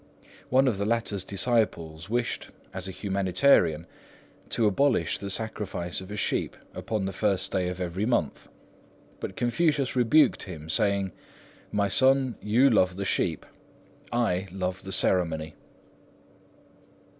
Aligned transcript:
One 0.49 0.67
of 0.67 0.79
the 0.79 0.85
latter's 0.87 1.23
disciples 1.23 2.09
wished, 2.09 2.49
as 2.73 2.87
a 2.87 2.91
humanitarian, 2.91 3.85
to 4.49 4.65
abolish 4.65 5.19
the 5.19 5.29
sacrifice 5.29 6.01
of 6.01 6.09
a 6.09 6.15
sheep 6.17 6.57
upon 6.73 7.05
the 7.05 7.13
first 7.13 7.51
day 7.51 7.67
of 7.67 7.79
every 7.79 8.07
month; 8.07 8.47
but 9.19 9.35
Confucius 9.35 9.95
rebuked 9.95 10.41
him, 10.41 10.69
saying, 10.71 11.11
"My 11.71 11.87
son, 11.87 12.33
you 12.41 12.67
love 12.67 12.95
the 12.95 13.05
sheep; 13.05 13.45
I 14.11 14.47
love 14.51 14.81
the 14.85 14.91
ceremony." 14.91 15.53